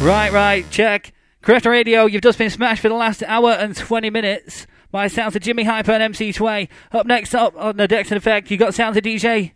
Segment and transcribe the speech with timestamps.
[0.00, 1.12] Right, right, check.
[1.42, 5.34] Correct Radio, you've just been smashed for the last hour and 20 minutes by sounds
[5.34, 6.68] of Jimmy Hyper and MC Sway.
[6.92, 9.52] Up next up on the Dex and Effect, you got sounds of DJ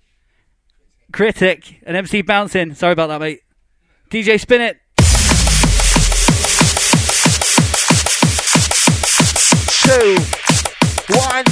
[1.13, 2.75] Critic and MC Bouncin.
[2.75, 3.41] Sorry about that, mate.
[4.11, 4.79] DJ Spin It.
[9.83, 10.17] Two,
[11.19, 11.52] one.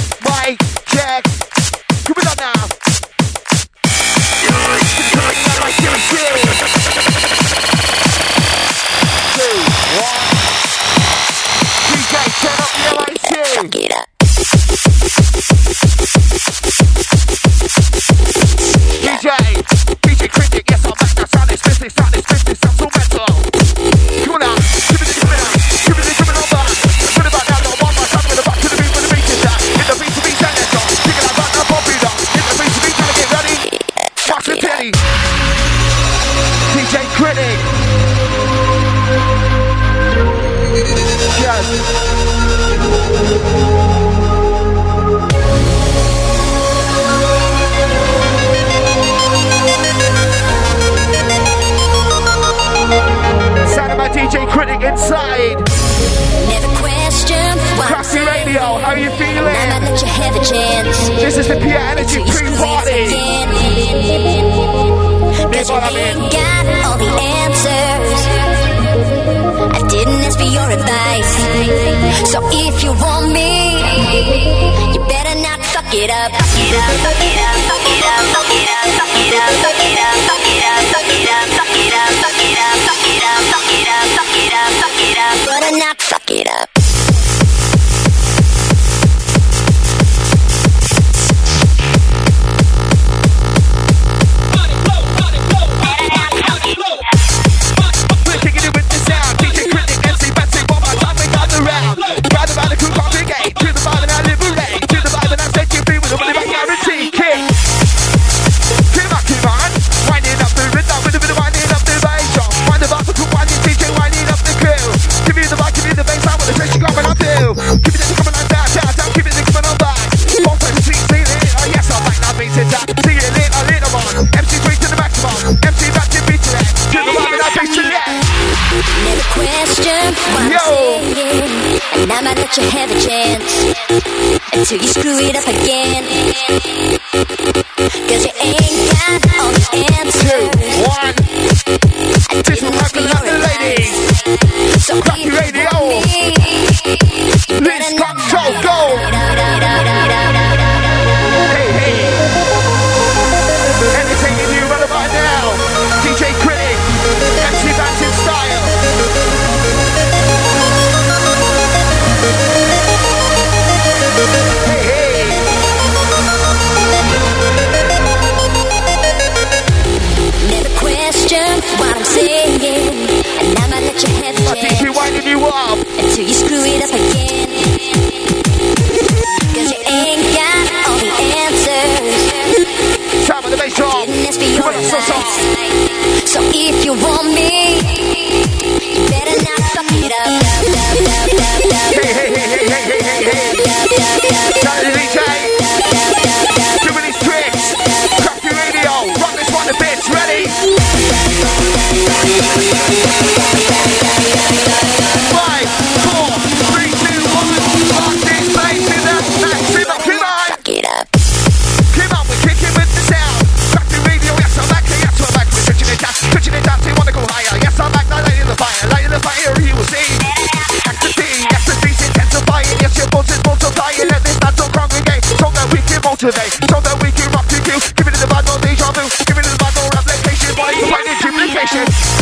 [231.61, 232.20] vacation.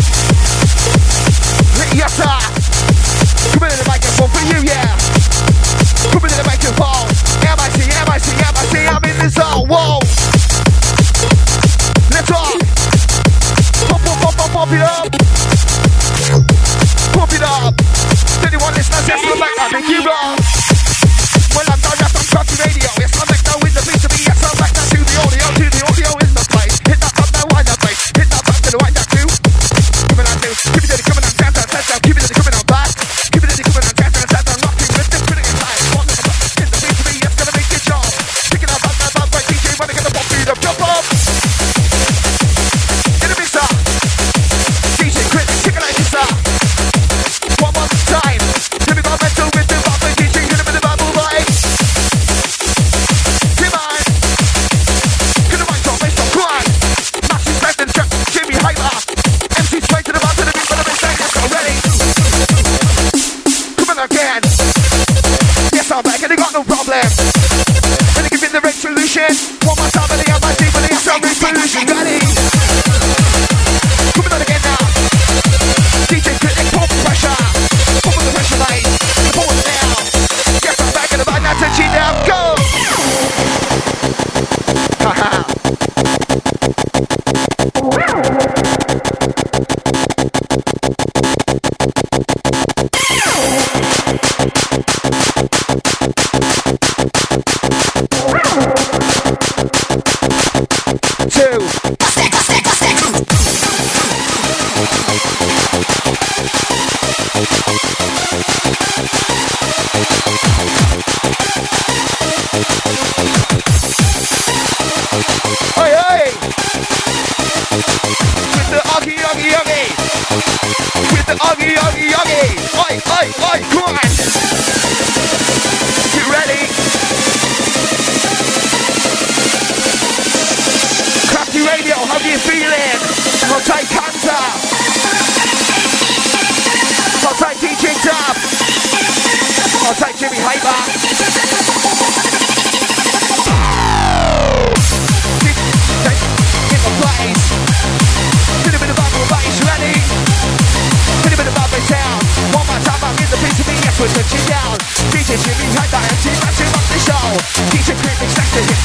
[69.65, 70.28] What must I?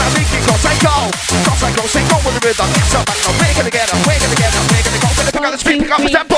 [0.04, 0.94] now we can go, say go.
[1.48, 2.68] Go, say go, say go with the rhythm.
[2.92, 5.08] So back now, we're gonna get up, we're gonna get up, we're gonna go.
[5.16, 6.33] Gonna pick up the street, pick up the tempo.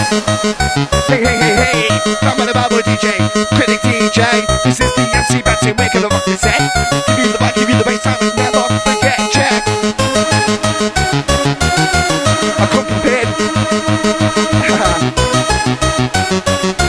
[0.00, 1.88] Hey, hey, hey, hey,
[2.22, 3.20] I'm on the Bible DJ,
[3.54, 4.46] critic DJ.
[4.64, 6.40] This is the MC Benson, waking the rock is?
[6.40, 9.62] Give you the mic, give you the bass, time is never forget, Jack.
[12.56, 13.28] I come prepared.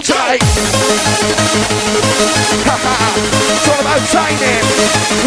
[0.00, 0.40] hold tight.
[3.52, 4.64] it's all about timing.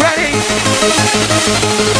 [0.02, 1.93] Ready?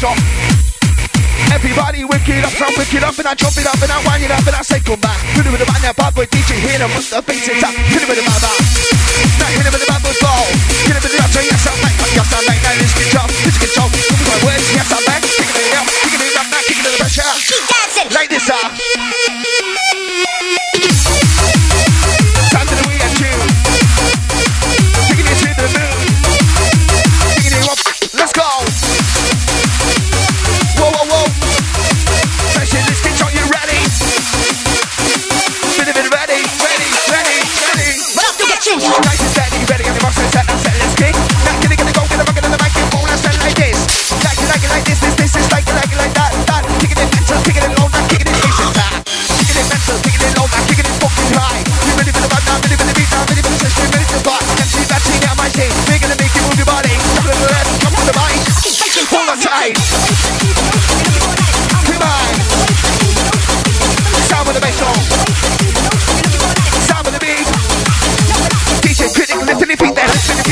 [0.00, 0.16] stop.
[1.52, 4.32] Everybody wicked up, I'm wicked up, and I jump it up, and I wind it
[4.32, 5.20] up, and I say come back.
[5.36, 7.60] Hit it with the man, that bad boy DJ, hit him with the bass and
[7.60, 7.74] tap.
[7.92, 8.56] Hit it with the man, man.
[9.36, 10.40] Now hit it with the bad boy flow.
[10.88, 13.28] Hit it with the upturn, yes, I'm like, yes, I'm back, now this good job,
[13.44, 13.88] this good job.
[13.92, 15.20] Give me my words, yes, I'm back.
[15.20, 17.32] Kicking it up, kicking it up, now kicking it up, pressure.
[17.44, 18.08] Keep dancing.
[18.16, 18.56] Like this, ah.
[18.56, 19.29] Uh.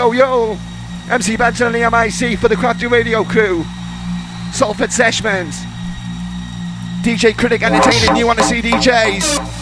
[0.00, 0.58] yo, yo.
[1.10, 3.64] MC Bags on the MIC for the Crafty Radio crew.
[4.52, 5.56] Salford Sessions.
[7.02, 9.60] DJ Critic entertaining you on the CDJs.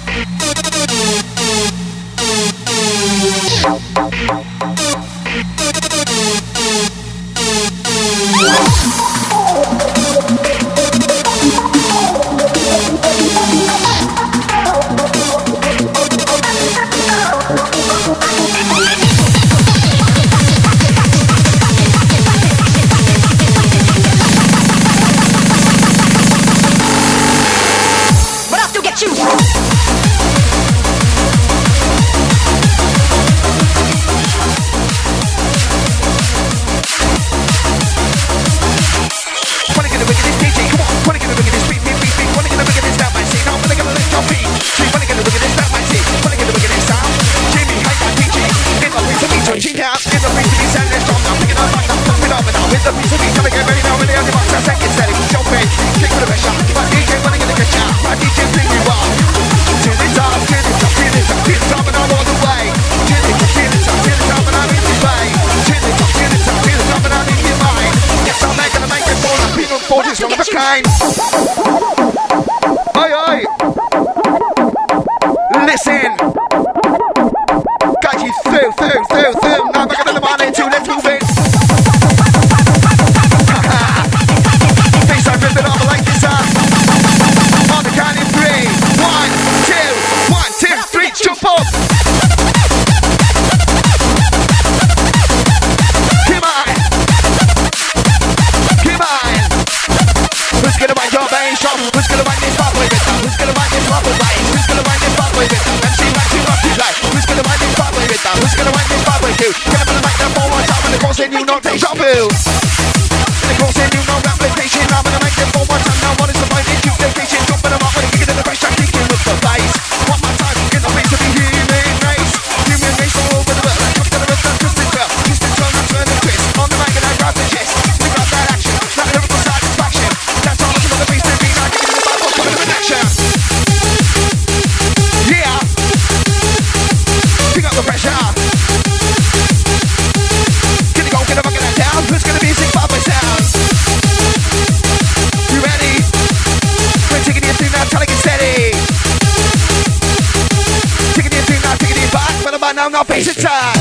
[152.98, 153.77] no face inside.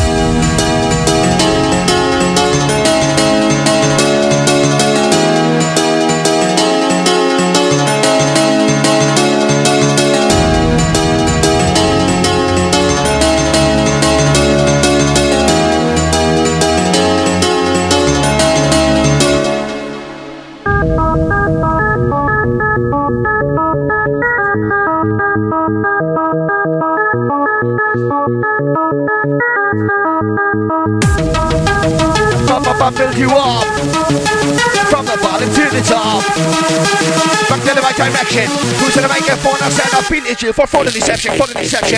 [37.97, 38.45] direction.
[38.79, 39.57] Who's in the microphone?
[39.60, 41.97] I'm and send a pin to you for phone deception, phone deception.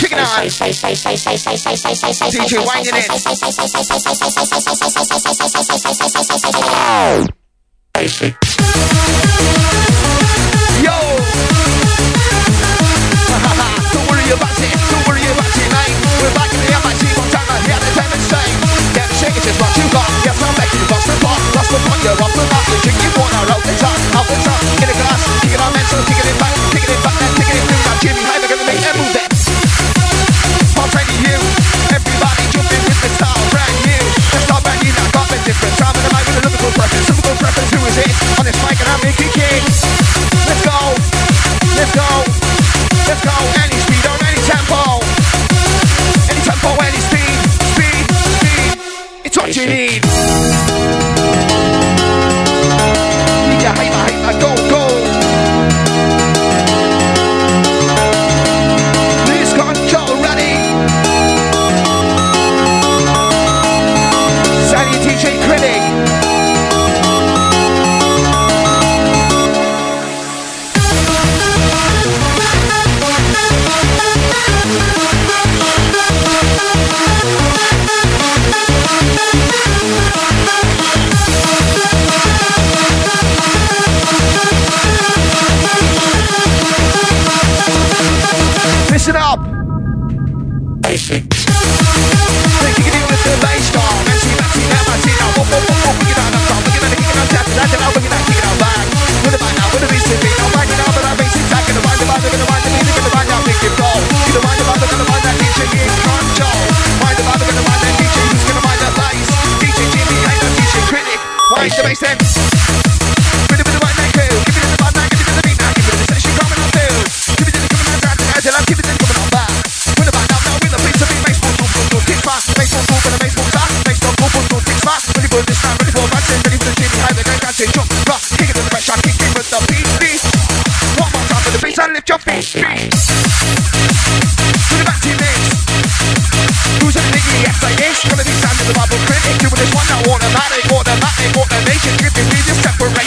[0.00, 0.26] Kick it on.
[2.34, 3.08] DJ winding it.
[6.74, 7.26] Oh.
[97.62, 98.71] Até lá, o Bang Night gravado.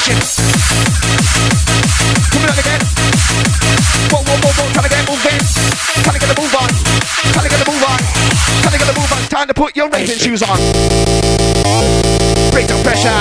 [0.05, 0.21] kitchen.
[2.29, 2.81] Coming on again.
[4.13, 4.69] Whoa, whoa, whoa, whoa.
[4.69, 5.41] Trying to get a move in.
[6.05, 6.69] Trying to get a move on.
[7.33, 7.99] Trying to get the move on.
[8.61, 9.21] Trying to get the move on.
[9.33, 10.61] Time to put your racing shoes on.
[12.53, 13.17] Break down pressure.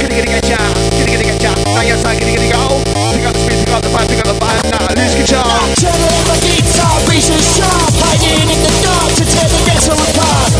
[0.00, 0.60] Giddy, giddy, get ya.
[0.96, 1.52] Giddy, giddy, get ya.
[1.76, 2.80] Now yes, I giddy, giddy, go.
[3.12, 4.72] Pick up the speed, pick up the vibe, pick up the vibe.
[4.72, 5.44] Now lose control.
[5.76, 7.92] Turn off the guitar, reason sharp.
[8.08, 10.52] Hiding in the dark to tear the ghetto apart.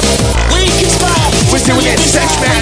[0.53, 1.33] We conspire.
[1.49, 2.61] We're doing it, sex man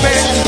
[0.00, 0.47] respect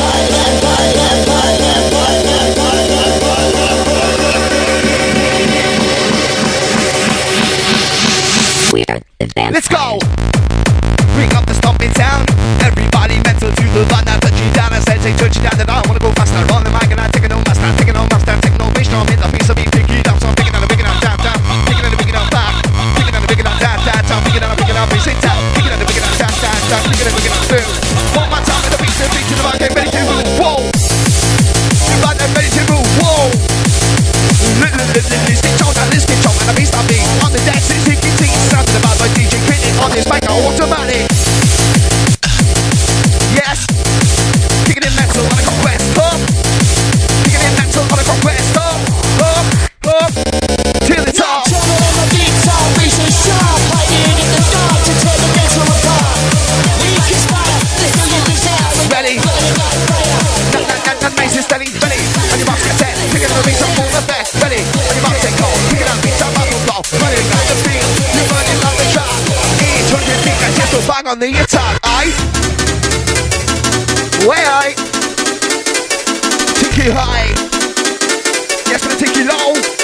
[71.10, 72.06] on the attack, aye?
[74.28, 74.74] Way aye.
[76.54, 77.34] Tiki high.
[78.70, 79.79] Yes, but tiki low.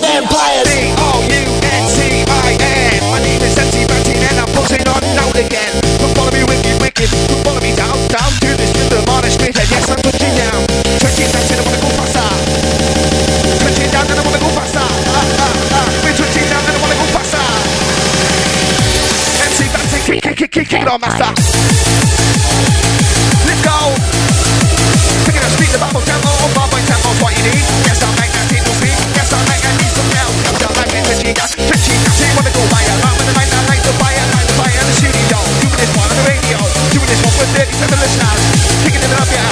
[0.00, 0.68] vampires.
[3.10, 5.72] My name is and I'm posting on now again.
[6.32, 6.42] Me,
[6.80, 7.10] wicked,
[7.76, 8.72] down, down to this.
[9.56, 10.66] And yes, I'm touching down.
[11.00, 12.28] Touching down, I wanna go faster.
[13.62, 14.80] Touching down, I wanna go faster.
[14.80, 15.88] Ah, ah, ah.
[16.16, 17.44] Touching down, I wanna go faster.
[20.06, 21.95] Kick, kick, kick, kick, kick it master.
[37.54, 39.50] Kicking it up, yeah.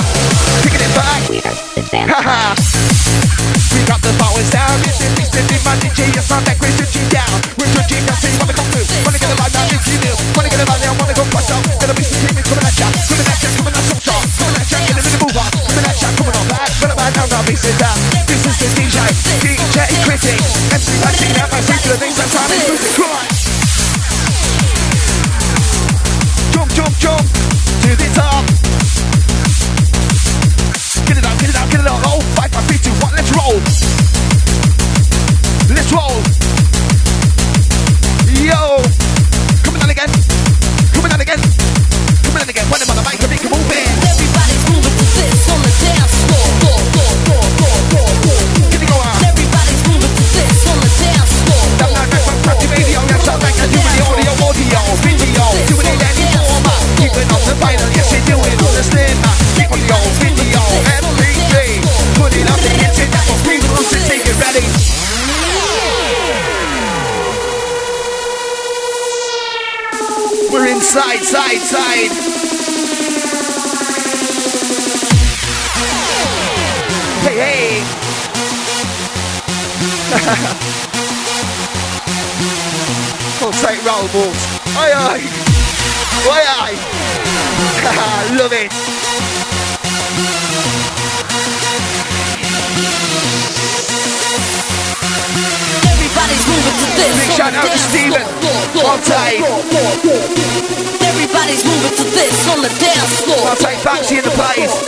[0.67, 1.23] Kicking it back.
[1.31, 2.11] We are the band.
[2.11, 4.83] We got the powers down.
[4.83, 6.11] This is this is my DJ.
[6.11, 7.31] It's not that great to cheat down.
[7.55, 8.19] We're to cheat down.
[8.39, 8.81] What we come to.
[9.07, 9.67] Wanna get a line now?
[9.71, 10.15] if you.
[10.35, 10.95] Wanna get a line now.
[10.99, 11.63] Wanna go bust up.
[11.83, 12.87] Gonna be some TV coming at ya.
[12.91, 13.49] Coming at ya.
[13.59, 14.23] Coming at some shot.
[14.43, 14.79] Coming at ya.
[14.91, 15.51] In a minute, move on.
[15.55, 16.09] Coming at ya.
[16.19, 16.71] Coming on back.
[16.83, 17.29] Gonna down.
[17.31, 17.97] Now this is that.
[18.27, 18.99] This is the DJ.
[19.39, 20.39] DJ critic.
[20.75, 21.33] MC Lightning.
[21.39, 22.75] Now my feet to the things I'm trying to do.
[22.99, 23.27] Come on.
[26.55, 27.44] Jump, jump, jump
[27.85, 29.04] to the top.
[88.35, 88.67] Love it.
[96.99, 98.27] Big shout out to Steven.
[98.75, 99.47] Montaigne.
[100.99, 103.39] Everybody's moving to this on the dance floor.
[103.55, 104.83] Montaigne Banksy in the place.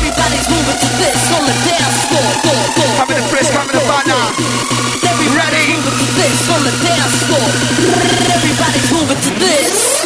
[0.00, 2.32] Everybody's moving to this on the dance floor.
[2.96, 4.24] Having a frisk, having a banner
[5.36, 5.76] ready.
[5.76, 7.44] Moving to this on the dance floor.
[8.32, 9.99] Everybody's moving to this.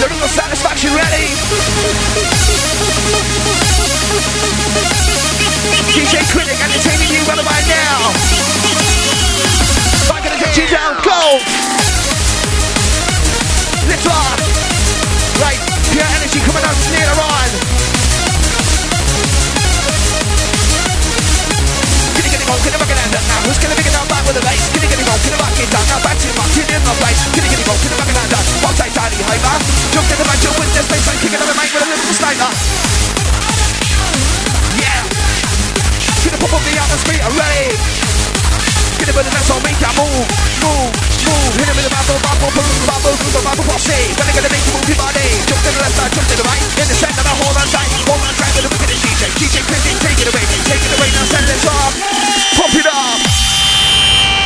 [0.00, 1.28] the real satisfaction ready.
[5.92, 8.08] DJ Critic entertaining you rather right now.
[10.08, 11.36] I'm gonna get you down, go!
[13.92, 14.40] Lift off!
[15.36, 15.60] Right,
[15.92, 17.99] pure energy coming out later on.
[22.50, 23.40] on, can I make it end up now?
[23.46, 24.66] Who's gonna make it out back with a bass?
[24.74, 25.84] Can I get it on, can I rock it down?
[25.86, 27.90] Now back to your mark, get in the place Can I get it on, can
[27.90, 28.44] I make it end up?
[28.66, 29.56] I'll take Daddy Homer
[29.94, 31.88] Jump in the back, jump with this bass I'm kicking on the mate with a
[31.90, 32.50] little sniper
[34.82, 35.00] Yeah
[36.26, 38.09] Gonna pop up the atmosphere, ready
[39.00, 40.28] Get it, but that's all make that move,
[40.60, 40.92] move,
[41.24, 41.52] move.
[41.56, 44.12] Hit him with the bubble, bubble, balloon, bubble, through the bubble, pop shade.
[44.20, 45.24] When I gotta your body.
[45.48, 46.60] Jump to the left side, jump to the right.
[46.76, 47.88] In the center, now hold on tight.
[48.04, 48.68] Hold on tight the
[49.00, 49.22] DJ.
[49.40, 50.44] DJ Chrissy, take it away.
[50.68, 51.96] Take it away, now send it off.
[52.60, 54.39] Pump it up.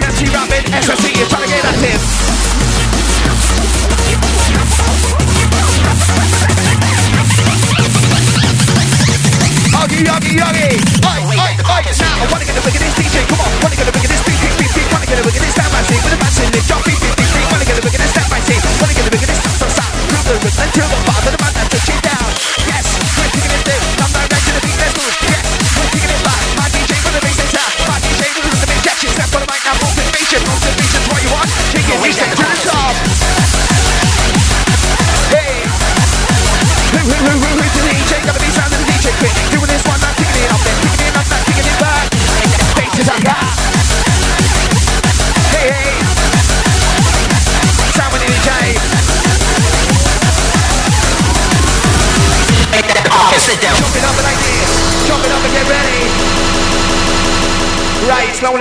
[0.00, 0.64] rapping and she rapping.
[0.82, 2.00] SOC is trying to get active.
[9.70, 10.68] Yogi, yogi, yogi.
[11.04, 11.82] Oi, oi, oi.
[11.98, 12.99] Now I wanna get the wickedest.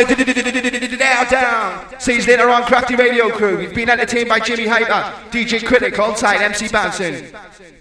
[0.05, 1.85] Dominic downtown.
[2.17, 3.57] you later on Crafty Radio Crew.
[3.57, 7.78] We've been entertained by Jimmy Hyper, DJ Critic, on site MC Bouncin.